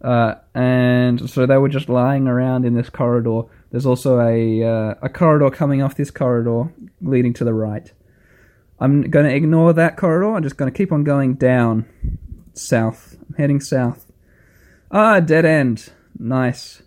[0.01, 3.41] Uh, and so they were just lying around in this corridor.
[3.71, 7.91] There's also a uh, a corridor coming off this corridor leading to the right.
[8.79, 10.35] I'm going to ignore that corridor.
[10.35, 11.85] I'm just going to keep on going down
[12.53, 13.17] south.
[13.27, 14.09] I'm heading south.
[14.89, 15.91] Ah, dead end.
[16.17, 16.81] Nice.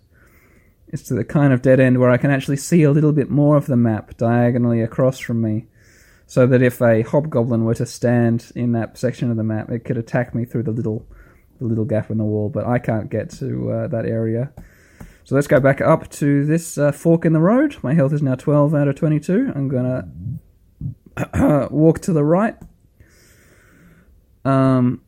[0.87, 3.29] It's to the kind of dead end where I can actually see a little bit
[3.29, 5.67] more of the map diagonally across from me.
[6.25, 9.85] So that if a hobgoblin were to stand in that section of the map, it
[9.85, 11.05] could attack me through the little
[11.63, 14.51] the little gap in the wall, but I can't get to uh, that area.
[15.23, 17.77] So let's go back up to this uh, fork in the road.
[17.81, 19.53] My health is now 12 out of 22.
[19.55, 20.29] I'm going
[21.17, 22.55] to walk to the right.
[24.43, 25.01] Um,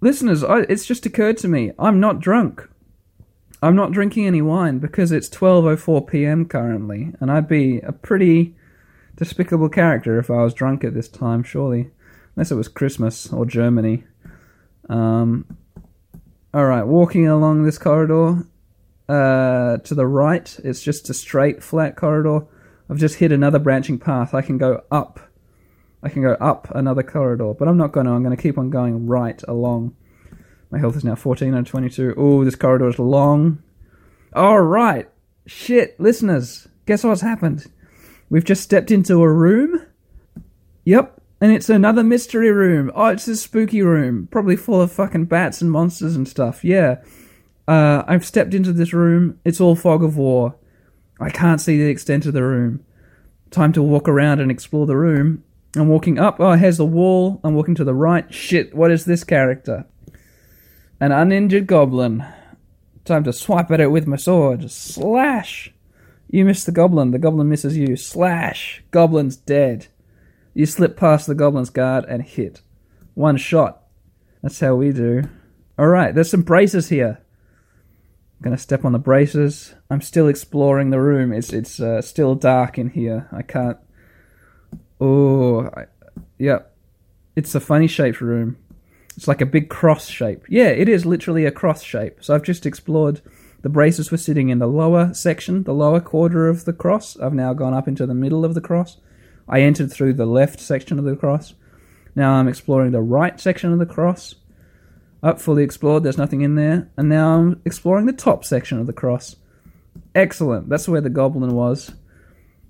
[0.00, 2.68] listeners, I, it's just occurred to me I'm not drunk.
[3.62, 6.44] I'm not drinking any wine because it's 12:04 p.m.
[6.44, 8.54] currently, and I'd be a pretty
[9.16, 11.90] despicable character if I was drunk at this time, surely,
[12.36, 14.04] unless it was Christmas or Germany.
[14.88, 15.56] Um,
[16.56, 18.46] all right, walking along this corridor
[19.10, 22.46] uh, to the right, it's just a straight, flat corridor.
[22.88, 24.32] I've just hit another branching path.
[24.32, 25.20] I can go up.
[26.02, 28.12] I can go up another corridor, but I'm not going to.
[28.12, 29.96] I'm going to keep on going right along.
[30.70, 32.14] My health is now 14 out of 22.
[32.16, 33.62] Oh, this corridor is long.
[34.32, 35.10] All right.
[35.46, 37.66] Shit, listeners, guess what's happened?
[38.30, 39.86] We've just stepped into a room.
[40.86, 42.90] Yep, and it's another mystery room.
[42.94, 44.28] Oh, it's a spooky room.
[44.30, 46.64] Probably full of fucking bats and monsters and stuff.
[46.64, 47.02] Yeah.
[47.68, 49.38] Uh, I've stepped into this room.
[49.44, 50.56] It's all fog of war.
[51.20, 52.84] I can't see the extent of the room.
[53.50, 55.42] Time to walk around and explore the room.
[55.74, 56.40] I'm walking up.
[56.40, 57.40] Oh, here's the wall.
[57.44, 58.32] I'm walking to the right.
[58.32, 59.84] Shit, what is this character?
[61.00, 62.24] An uninjured goblin.
[63.04, 64.70] Time to swipe at it with my sword.
[64.70, 65.72] Slash!
[66.28, 67.10] You miss the goblin.
[67.10, 67.96] The goblin misses you.
[67.96, 68.82] Slash!
[68.90, 69.88] Goblin's dead.
[70.56, 72.62] You slip past the goblin's guard and hit.
[73.12, 73.82] One shot.
[74.42, 75.24] That's how we do.
[75.78, 77.18] Alright, there's some bracers here.
[77.20, 79.74] I'm gonna step on the bracers.
[79.90, 81.30] I'm still exploring the room.
[81.30, 83.28] It's it's uh, still dark in here.
[83.32, 83.76] I can't.
[84.98, 85.84] Oh, I...
[86.38, 86.74] yep.
[87.36, 88.56] It's a funny shaped room.
[89.14, 90.46] It's like a big cross shape.
[90.48, 92.24] Yeah, it is literally a cross shape.
[92.24, 93.20] So I've just explored.
[93.60, 97.14] The bracers were sitting in the lower section, the lower quarter of the cross.
[97.18, 98.96] I've now gone up into the middle of the cross.
[99.48, 101.54] I entered through the left section of the cross.
[102.14, 104.34] Now I'm exploring the right section of the cross.
[105.22, 106.90] Up, fully explored, there's nothing in there.
[106.96, 109.36] And now I'm exploring the top section of the cross.
[110.14, 110.68] Excellent.
[110.68, 111.92] That's where the goblin was.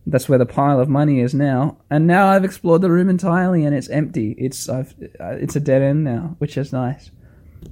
[0.06, 1.78] That's where the pile of money is now.
[1.90, 4.36] And now I've explored the room entirely and it's empty.
[4.38, 7.10] It's I've, uh, it's a dead end now, which is nice.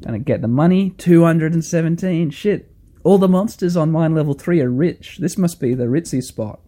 [0.01, 2.31] Gonna get the money, 217.
[2.31, 2.71] Shit.
[3.05, 5.19] All the monsters on mine level 3 are rich.
[5.19, 6.61] This must be the ritzy spot.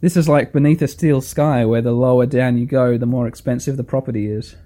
[0.00, 3.26] This is like beneath a steel sky, where the lower down you go, the more
[3.26, 4.56] expensive the property is.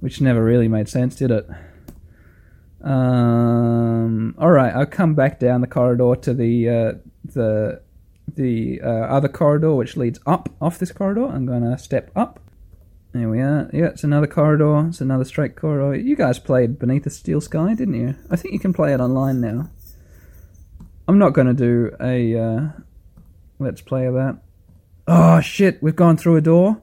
[0.00, 1.48] Which never really made sense, did it?
[2.80, 6.92] Um, all right, I'll come back down the corridor to the uh,
[7.24, 7.82] the
[8.32, 11.26] the uh, other corridor, which leads up off this corridor.
[11.26, 12.38] I'm going to step up.
[13.12, 13.68] There we are.
[13.72, 14.86] Yeah, it's another corridor.
[14.88, 15.98] It's another straight corridor.
[15.98, 18.14] You guys played Beneath the Steel Sky, didn't you?
[18.30, 19.70] I think you can play it online now.
[21.08, 22.68] I'm not going to do a uh,
[23.58, 24.38] let's play of that.
[25.06, 25.82] Oh shit!
[25.82, 26.82] We've gone through a door.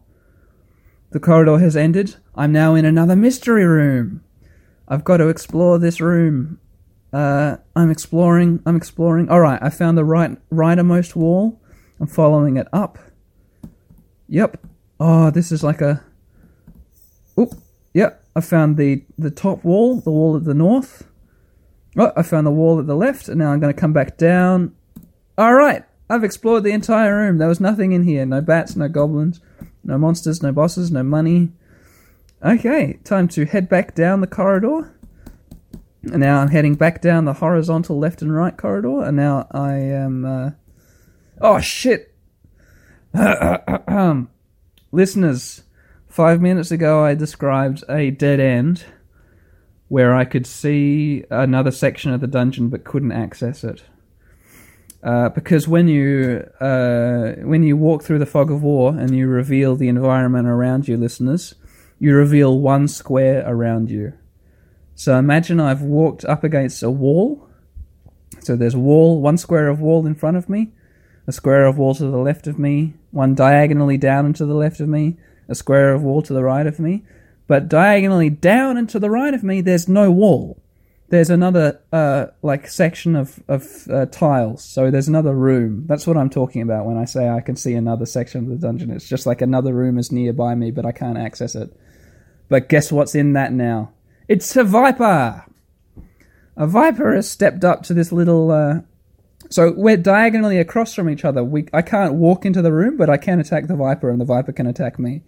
[1.12, 2.16] The corridor has ended.
[2.36, 4.24] I'm now in another mystery room.
[4.88, 6.60] I've got to explore this room.
[7.14, 8.62] Uh, I'm exploring.
[8.66, 9.30] I'm exploring.
[9.30, 11.62] All right, I found the right rightmost wall.
[12.00, 13.00] I'm following it up.
[14.28, 14.58] Yep.
[15.00, 16.04] Oh, this is like a.
[17.40, 17.54] Oop.
[17.94, 18.24] Yep.
[18.36, 21.08] I found the the top wall, the wall at the north.
[21.98, 24.18] Oh, I found the wall at the left, and now I'm going to come back
[24.18, 24.76] down.
[25.38, 27.38] All right, I've explored the entire room.
[27.38, 28.26] There was nothing in here.
[28.26, 29.42] No bats, no goblins,
[29.84, 31.52] no monsters, no bosses, no money.
[32.44, 34.96] Okay, time to head back down the corridor.
[36.04, 39.74] And now I'm heading back down the horizontal left and right corridor, and now I
[39.74, 40.26] am.
[40.26, 40.52] Uh...
[41.42, 42.14] Oh shit!
[44.92, 45.64] Listeners,
[46.08, 48.86] five minutes ago I described a dead end
[49.88, 53.84] where I could see another section of the dungeon but couldn't access it.
[55.06, 59.28] Uh, because when you uh, when you walk through the fog of war and you
[59.28, 61.54] reveal the environment around you, listeners,
[62.00, 64.14] you reveal one square around you.
[64.96, 67.48] So imagine I've walked up against a wall.
[68.40, 70.72] So there's a wall, one square of wall in front of me,
[71.28, 74.56] a square of wall to the left of me, one diagonally down and to the
[74.56, 77.06] left of me, a square of wall to the right of me.
[77.46, 80.60] But diagonally down and to the right of me, there's no wall.
[81.10, 84.64] There's another uh, like section of of uh, tiles.
[84.64, 85.86] So there's another room.
[85.86, 88.68] That's what I'm talking about when I say I can see another section of the
[88.68, 88.90] dungeon.
[88.90, 91.72] It's just like another room is nearby me, but I can't access it.
[92.50, 93.92] But guess what's in that now?
[94.28, 95.46] It's a viper.
[96.58, 98.50] A viper has stepped up to this little.
[98.50, 98.82] Uh,
[99.52, 101.44] so we're diagonally across from each other.
[101.44, 104.26] We I can't walk into the room, but I can attack the viper, and the
[104.26, 105.22] viper can attack me.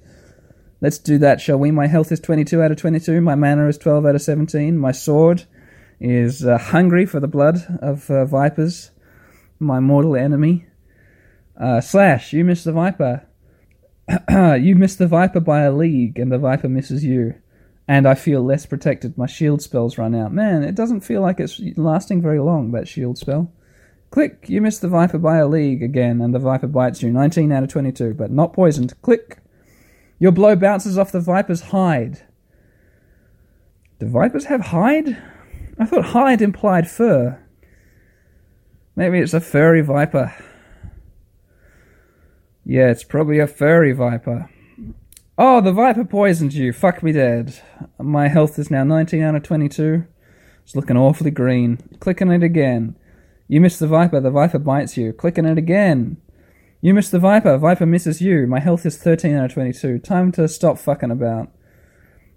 [0.82, 1.72] Let's do that, shall we?
[1.72, 3.20] My health is 22 out of 22.
[3.22, 4.78] My mana is 12 out of 17.
[4.78, 5.46] My sword
[6.00, 8.92] is uh, hungry for the blood of uh, vipers,
[9.60, 10.66] my mortal enemy.
[11.60, 13.26] Uh, slash, you miss the viper.
[14.30, 17.36] you miss the viper by a league, and the viper misses you
[17.88, 19.18] and I feel less protected.
[19.18, 20.34] My shield spells run out.
[20.34, 23.52] Man, it doesn't feel like it's lasting very long, that shield spell.
[24.10, 27.12] Click, you missed the Viper by a league again, and the Viper bites you.
[27.12, 29.00] 19 out of 22, but not poisoned.
[29.02, 29.40] Click.
[30.20, 32.22] Your blow bounces off the Viper's hide.
[34.00, 35.18] Do Vipers have hide?
[35.80, 37.40] I thought hide implied fur.
[38.96, 40.34] Maybe it's a furry Viper.
[42.66, 44.50] Yeah, it's probably a furry Viper.
[45.38, 46.74] Oh, the Viper poisoned you.
[46.74, 47.62] Fuck me dead.
[48.00, 50.06] My health is now 19 out of 22.
[50.64, 51.78] It's looking awfully green.
[52.00, 52.96] Clicking it again.
[53.48, 54.20] You miss the Viper.
[54.20, 55.14] The Viper bites you.
[55.14, 56.18] Clicking it again.
[56.82, 57.58] You miss the Viper.
[57.60, 58.48] Viper misses you.
[58.48, 60.00] My health is 13 out of 22.
[60.00, 61.52] Time to stop fucking about.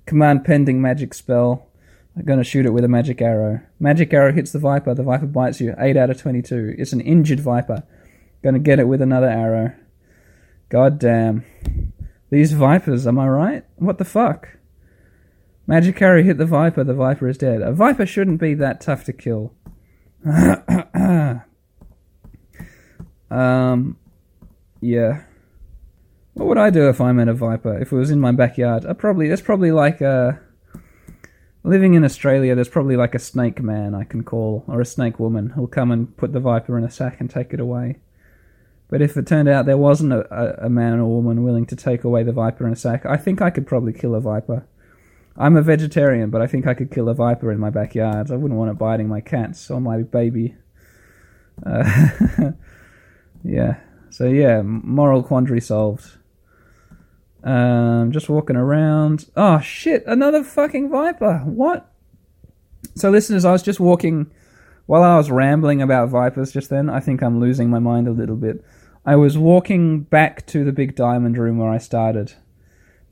[0.05, 1.70] Command pending magic spell.
[2.21, 3.63] I'm gonna shoot it with a magic arrow.
[3.79, 4.93] Magic arrow hits the Viper.
[4.95, 5.75] The Viper bites you.
[5.79, 6.75] 8 out of 22.
[6.77, 7.83] It's an injured Viper.
[8.45, 9.73] Gonna get it with another arrow.
[10.69, 11.47] God damn.
[12.29, 13.65] These vipers, am I right?
[13.77, 14.59] What the fuck?
[15.67, 17.63] Magic arrow hit the viper, the viper is dead.
[17.63, 19.55] A viper shouldn't be that tough to kill.
[23.31, 23.97] um,
[24.81, 25.23] yeah.
[26.35, 27.79] What would I do if I met a viper?
[27.79, 28.85] If it was in my backyard?
[28.87, 30.41] I probably there's probably like a
[31.63, 32.55] living in Australia.
[32.55, 35.91] There's probably like a snake man I can call or a snake woman who'll come
[35.91, 37.97] and put the viper in a sack and take it away.
[38.89, 42.03] But if it turned out there wasn't a, a, man or woman willing to take
[42.03, 44.67] away the viper in a sack, I think I could probably kill a viper.
[45.37, 48.33] I'm a vegetarian, but I think I could kill a viper in my backyard.
[48.33, 50.57] I wouldn't want it biting my cats or my baby.
[51.65, 52.51] Uh,
[53.45, 53.79] yeah.
[54.11, 56.17] So yeah, moral quandary solved.
[57.43, 59.31] Um, just walking around.
[59.37, 60.05] Oh shit!
[60.07, 61.39] Another fucking viper.
[61.39, 61.91] What?
[62.95, 64.31] So listeners, I was just walking
[64.87, 66.91] while I was rambling about vipers just then.
[66.91, 68.65] I think I'm losing my mind a little bit.
[69.07, 72.35] I was walking back to the big diamond room where I started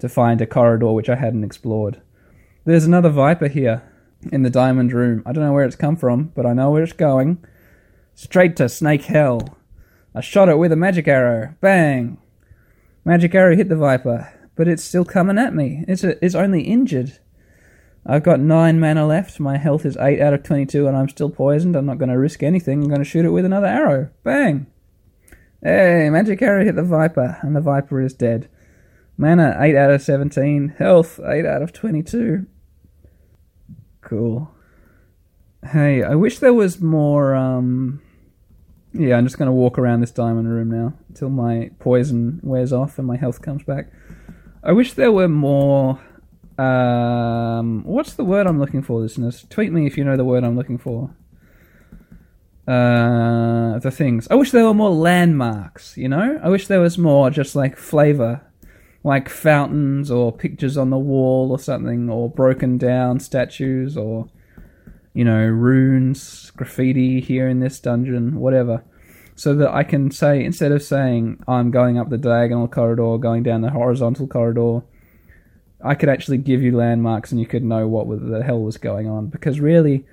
[0.01, 2.03] to find a corridor which I hadn't explored.
[2.65, 3.83] There's another viper here
[4.31, 5.23] in the diamond room.
[5.25, 7.39] I don't know where it's come from, but I know where it's going.
[8.15, 9.57] Straight to Snake Hell.
[10.15, 11.55] I shot it with a magic arrow.
[11.61, 12.19] Bang!
[13.09, 15.83] Magic arrow hit the viper, but it's still coming at me.
[15.89, 17.19] It's a, it's only injured.
[18.05, 19.41] I've got 9 mana left.
[19.41, 21.75] My health is 8 out of 22, and I'm still poisoned.
[21.75, 22.83] I'm not going to risk anything.
[22.83, 24.11] I'm going to shoot it with another arrow.
[24.25, 24.67] Bang!
[25.63, 28.51] Hey, magic arrow hit the Viper, and the Viper is dead.
[29.17, 30.75] Mana 8 out of 17.
[30.77, 32.45] Health 8 out of 22.
[34.03, 34.51] Cool.
[35.73, 37.35] Hey, I wish there was more.
[37.35, 38.03] Um...
[38.93, 42.73] Yeah, I'm just going to walk around this diamond room now until my poison wears
[42.73, 43.91] off and my health comes back.
[44.63, 46.01] I wish there were more.
[46.59, 49.47] Um, what's the word I'm looking for, listeners?
[49.49, 51.15] Tweet me if you know the word I'm looking for.
[52.67, 54.29] Uh, the things.
[54.31, 56.39] I wish there were more landmarks, you know?
[56.43, 58.43] I wish there was more just like flavor.
[59.05, 64.29] Like fountains or pictures on the wall or something, or broken down statues or,
[65.15, 68.83] you know, runes, graffiti here in this dungeon, whatever.
[69.39, 73.45] So that I can say, instead of saying I'm going up the diagonal corridor, going
[73.45, 74.83] down the horizontal corridor,
[75.81, 79.09] I could actually give you landmarks and you could know what the hell was going
[79.09, 79.29] on.
[79.29, 80.05] Because really,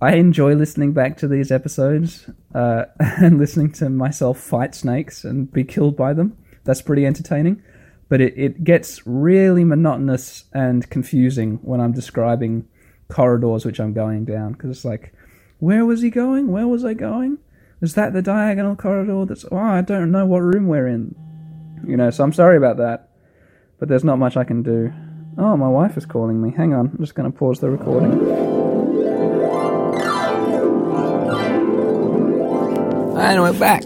[0.00, 5.52] I enjoy listening back to these episodes uh, and listening to myself fight snakes and
[5.52, 6.34] be killed by them.
[6.64, 7.62] That's pretty entertaining.
[8.08, 12.66] But it, it gets really monotonous and confusing when I'm describing
[13.08, 14.52] corridors which I'm going down.
[14.52, 15.12] Because it's like,
[15.58, 16.48] where was he going?
[16.48, 17.36] Where was I going?
[17.80, 19.24] Is that the diagonal corridor?
[19.24, 21.14] That's oh, I don't know what room we're in.
[21.86, 23.10] You know, so I'm sorry about that.
[23.78, 24.92] But there's not much I can do.
[25.36, 26.52] Oh, my wife is calling me.
[26.56, 28.10] Hang on, I'm just going to pause the recording.
[33.16, 33.84] And we're back.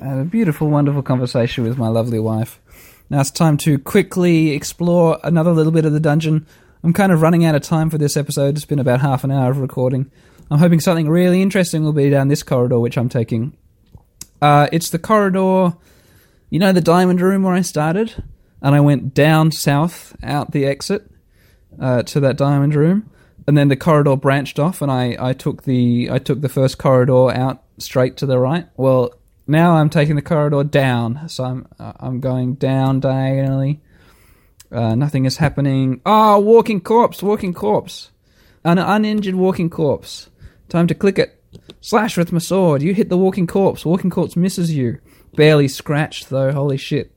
[0.00, 2.60] I had a beautiful, wonderful conversation with my lovely wife.
[3.10, 6.46] Now it's time to quickly explore another little bit of the dungeon.
[6.84, 8.56] I'm kind of running out of time for this episode.
[8.56, 10.10] It's been about half an hour of recording.
[10.54, 13.56] I'm hoping something really interesting will be down this corridor, which I'm taking.
[14.40, 15.76] Uh, it's the corridor,
[16.48, 18.22] you know, the diamond room where I started?
[18.64, 21.06] and I went down south out the exit
[21.78, 23.10] uh, to that diamond room,
[23.46, 26.78] and then the corridor branched off, and I, I took the I took the first
[26.78, 28.66] corridor out straight to the right.
[28.78, 29.12] Well,
[29.46, 33.82] now I'm taking the corridor down, so I'm uh, I'm going down diagonally.
[34.72, 36.00] Uh, nothing is happening.
[36.06, 38.12] Ah, oh, walking corpse, walking corpse,
[38.64, 40.30] an uninjured walking corpse.
[40.68, 41.40] Time to click it.
[41.80, 42.82] Slash with my sword.
[42.82, 43.84] You hit the walking corpse.
[43.84, 44.98] Walking corpse misses you.
[45.34, 46.52] Barely scratched though.
[46.52, 47.14] Holy shit.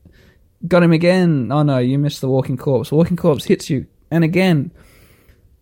[0.68, 1.52] Got him again.
[1.52, 2.92] Oh no, you missed the walking corpse.
[2.92, 4.72] Walking corpse hits you, and again.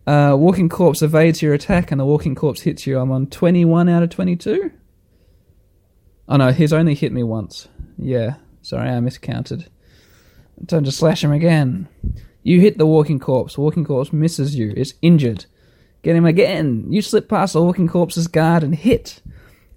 [0.07, 2.99] Uh, walking corpse evades your attack, and the walking corpse hits you.
[2.99, 4.71] I'm on 21 out of 22.
[6.29, 7.67] Oh no, he's only hit me once.
[7.97, 9.67] Yeah, sorry, I miscounted.
[10.67, 11.87] Time to slash him again.
[12.43, 13.57] You hit the walking corpse.
[13.57, 14.73] Walking corpse misses you.
[14.77, 15.45] It's injured.
[16.05, 16.85] Get him again.
[16.89, 19.21] You slip past the walking corpse's guard and hit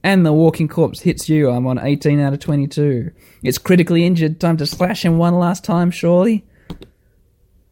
[0.02, 1.50] and the walking corpse hits you.
[1.50, 3.10] I'm on 18 out of 22.
[3.42, 4.40] It's critically injured.
[4.40, 6.44] Time to slash him one last time, surely.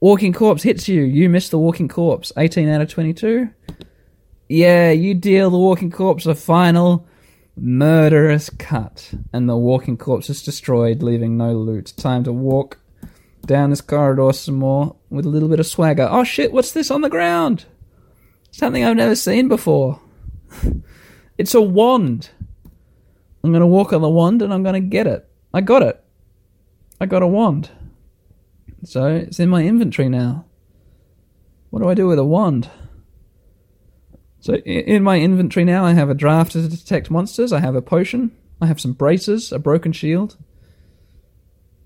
[0.01, 1.03] Walking corpse hits you.
[1.03, 2.33] You miss the walking corpse.
[2.37, 3.49] 18 out of 22.
[4.49, 7.07] Yeah, you deal the walking corpse a final
[7.57, 11.93] murderous cut, and the walking corpse is destroyed, leaving no loot.
[11.97, 12.79] Time to walk
[13.45, 16.09] down this corridor some more with a little bit of swagger.
[16.11, 17.65] Oh shit, what's this on the ground?
[18.57, 20.01] Something I've never seen before.
[21.39, 22.31] It's a wand.
[23.45, 25.29] I'm going to walk on the wand and I'm going to get it.
[25.53, 26.03] I got it.
[26.99, 27.69] I got a wand.
[28.85, 30.47] So it's in my inventory now.
[31.69, 32.71] What do I do with a wand?
[34.41, 37.53] So in my inventory now, I have a draft to detect monsters.
[37.53, 38.33] I have a potion.
[38.63, 40.39] I have some bracers, a broken shield,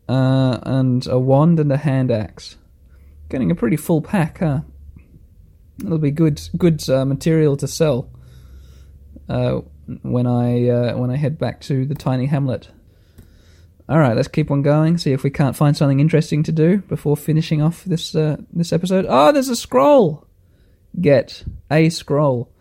[0.09, 2.57] uh, and a wand and a hand axe.
[3.29, 4.61] Getting a pretty full pack, huh?
[5.85, 8.11] It'll be good, good uh, material to sell
[9.29, 9.61] uh,
[10.03, 12.69] when I uh, when I head back to the tiny hamlet.
[13.88, 14.99] All right, let's keep on going.
[14.99, 18.73] See if we can't find something interesting to do before finishing off this uh, this
[18.73, 19.07] episode.
[19.09, 20.27] Oh, there's a scroll.
[21.01, 22.53] Get a scroll.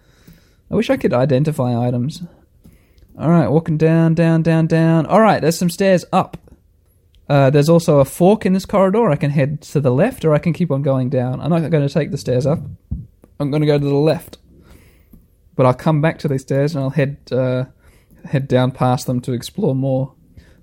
[0.72, 2.24] I wish I could identify items.
[3.18, 5.06] All right, walking down, down, down, down.
[5.06, 6.38] All right, there's some stairs up.
[7.28, 9.10] Uh, there's also a fork in this corridor.
[9.10, 11.42] I can head to the left, or I can keep on going down.
[11.42, 12.60] I'm not going to take the stairs up.
[13.40, 14.38] I'm going to go to the left.
[15.56, 17.66] But I'll come back to these stairs and I'll head uh,
[18.26, 20.14] head down past them to explore more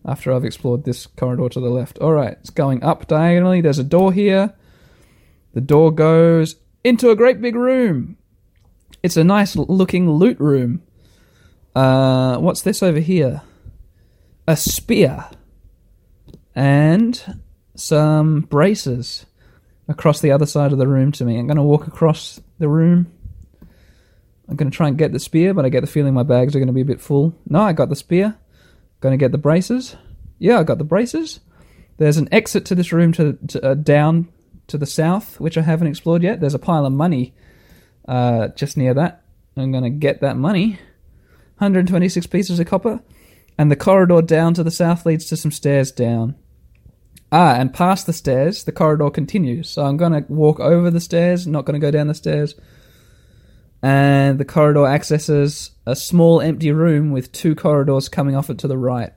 [0.05, 1.99] after I've explored this corridor to the left.
[1.99, 3.61] All right, it's going up diagonally.
[3.61, 4.55] There's a door here.
[5.53, 8.17] The door goes into a great big room.
[9.03, 10.83] It's a nice looking loot room.
[11.75, 13.43] Uh, what's this over here?
[14.49, 15.27] A spear
[16.55, 17.43] and
[17.75, 19.27] some bracers
[19.89, 21.39] across the other side of the room to me.
[21.39, 23.13] I'm going to walk across the room
[24.49, 26.55] I'm going to try and get the spear, but I get the feeling my bags
[26.55, 27.35] are going to be a bit full.
[27.49, 28.37] No, I got the spear.
[29.01, 29.97] Going to get the bracers.
[30.39, 31.41] Yeah, I got the bracers.
[31.99, 34.29] There's an exit to this room to, to uh, down
[34.69, 36.41] to the south, which I haven't explored yet.
[36.41, 37.35] There's a pile of money
[38.07, 39.25] uh, just near that.
[39.57, 40.79] I'm going to get that money.
[41.59, 43.01] 126 pieces of copper.
[43.59, 46.37] And the corridor down to the south leads to some stairs down.
[47.33, 49.69] Ah, and past the stairs, the corridor continues.
[49.69, 52.55] So I'm going to walk over the stairs, not going to go down the stairs.
[53.83, 58.69] And the corridor accesses a small empty room with two corridors coming off it to
[58.69, 59.13] the right.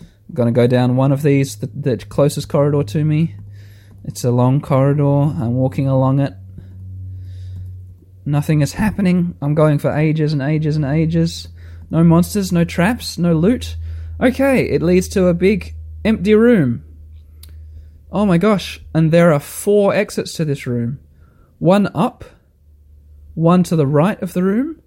[0.00, 3.36] I'm going to go down one of these, the, the closest corridor to me.
[4.04, 5.04] It's a long corridor.
[5.04, 6.34] I'm walking along it.
[8.26, 9.36] Nothing is happening.
[9.40, 11.48] I'm going for ages and ages and ages.
[11.90, 13.76] No monsters, no traps, no loot.
[14.20, 16.84] Okay, it leads to a big empty room.
[18.14, 21.00] Oh my gosh, and there are four exits to this room
[21.58, 22.24] one up,
[23.34, 24.80] one to the right of the room,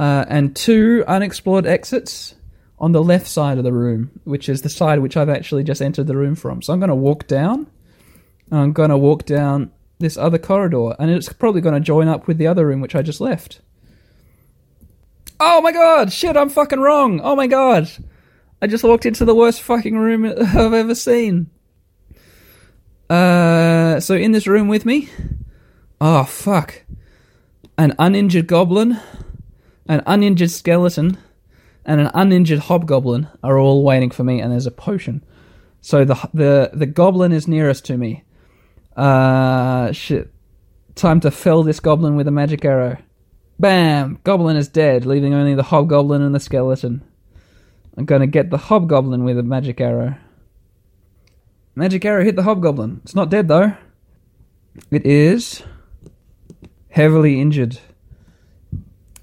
[0.00, 2.34] uh, and two unexplored exits
[2.78, 5.82] on the left side of the room, which is the side which I've actually just
[5.82, 6.62] entered the room from.
[6.62, 7.66] So I'm going to walk down,
[8.50, 12.08] and I'm going to walk down this other corridor, and it's probably going to join
[12.08, 13.60] up with the other room which I just left.
[15.38, 16.14] Oh my god!
[16.14, 17.20] Shit, I'm fucking wrong!
[17.20, 17.90] Oh my god!
[18.62, 21.50] I just walked into the worst fucking room I've ever seen.
[23.08, 25.08] Uh, so in this room with me,
[26.00, 26.82] oh fuck,
[27.78, 28.98] an uninjured goblin,
[29.88, 31.18] an uninjured skeleton,
[31.84, 35.24] and an uninjured hobgoblin are all waiting for me, and there's a potion.
[35.80, 38.24] So the the the goblin is nearest to me.
[38.96, 40.32] Uh, shit.
[40.96, 42.96] Time to fell this goblin with a magic arrow.
[43.60, 44.18] Bam!
[44.24, 47.04] Goblin is dead, leaving only the hobgoblin and the skeleton.
[47.96, 50.16] I'm gonna get the hobgoblin with a magic arrow.
[51.78, 53.02] Magic arrow hit the hobgoblin.
[53.04, 53.74] It's not dead though.
[54.90, 55.62] It is
[56.88, 57.78] heavily injured.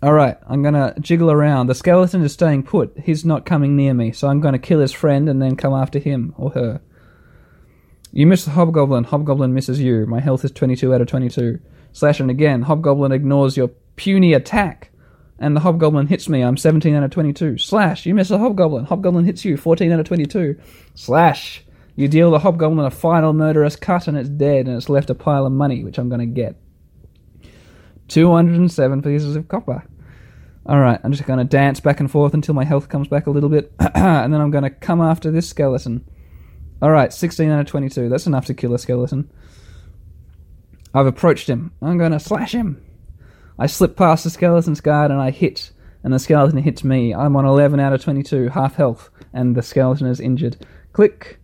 [0.04, 1.68] Alright, I'm gonna jiggle around.
[1.68, 2.96] The skeleton is staying put.
[3.00, 5.98] He's not coming near me, so I'm gonna kill his friend and then come after
[5.98, 6.82] him or her.
[8.12, 9.06] You miss the Hobgoblin.
[9.06, 10.06] Hobgoblin misses you.
[10.06, 11.60] My health is 22 out of 22.
[11.94, 12.62] Slash and again.
[12.62, 14.92] Hobgoblin ignores your puny attack.
[15.40, 16.44] And the Hobgoblin hits me.
[16.44, 17.58] I'm 17 out of 22.
[17.58, 18.06] Slash.
[18.06, 18.86] You miss a Hobgoblin.
[18.86, 19.58] Hobgoblin hits you.
[19.58, 20.56] 14 out of 22.
[20.94, 21.66] Slash.
[21.96, 25.16] You deal the Hobgoblin a final murderous cut and it's dead and it's left a
[25.16, 26.56] pile of money, which I'm going to get.
[28.08, 29.84] 207 pieces of copper.
[30.66, 33.32] Alright, I'm just going to dance back and forth until my health comes back a
[33.32, 33.74] little bit.
[33.80, 36.06] and then I'm going to come after this skeleton.
[36.82, 38.10] Alright, 16 out of 22.
[38.10, 39.30] That's enough to kill a skeleton.
[40.94, 41.74] I've approached him.
[41.82, 42.84] I'm going to slash him.
[43.58, 45.72] I slip past the skeleton's guard and I hit,
[46.04, 47.14] and the skeleton hits me.
[47.14, 50.66] I'm on 11 out of 22, half health, and the skeleton is injured.
[50.92, 51.40] Click.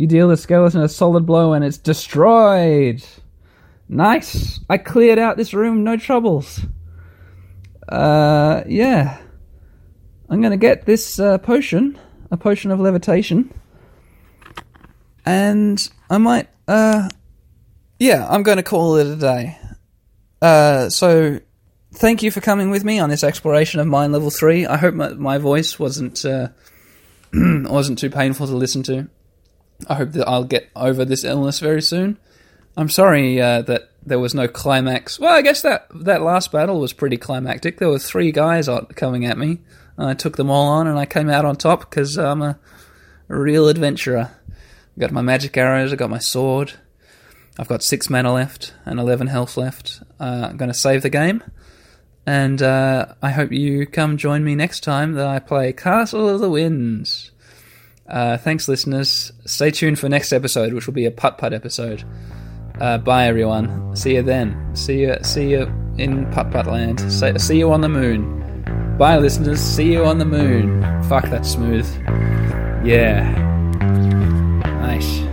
[0.00, 3.04] You deal the skeleton a solid blow and it's destroyed.
[3.86, 4.58] Nice.
[4.70, 6.60] I cleared out this room, no troubles.
[7.86, 9.20] Uh, yeah.
[10.30, 11.98] I'm to get this uh, potion,
[12.30, 13.52] a potion of levitation
[15.26, 17.10] and I might, uh,
[17.98, 19.58] yeah, I'm to call it a day.
[20.40, 21.40] Uh, so
[21.92, 24.64] thank you for coming with me on this exploration of Mine Level Three.
[24.64, 26.48] I hope my, my voice wasn't uh,
[27.34, 29.10] wasn't too painful to listen to.
[29.88, 32.18] I hope that I'll get over this illness very soon.
[32.76, 35.18] I'm sorry uh, that there was no climax.
[35.18, 37.78] Well, I guess that that last battle was pretty climactic.
[37.78, 39.58] There were three guys coming at me.
[39.98, 42.58] I took them all on, and I came out on top because I'm a,
[43.28, 44.30] real adventurer.
[44.50, 46.72] I got my magic arrows, I got my sword.
[47.58, 50.02] I've got six mana left and 11 health left.
[50.18, 51.42] Uh, I'm going to save the game.
[52.26, 56.40] And uh, I hope you come join me next time that I play Castle of
[56.40, 57.30] the Winds.
[58.10, 59.32] Uh, thanks, listeners.
[59.46, 62.04] Stay tuned for next episode, which will be a putt putt episode.
[62.80, 63.94] Uh, bye, everyone.
[63.94, 64.74] See you then.
[64.74, 65.16] See you.
[65.22, 65.62] See you
[65.98, 67.00] in putt putt land.
[67.12, 68.96] See, see you on the moon.
[68.98, 69.60] Bye, listeners.
[69.60, 70.82] See you on the moon.
[71.04, 71.86] Fuck, that's smooth.
[72.84, 73.30] Yeah.
[74.80, 75.29] Nice.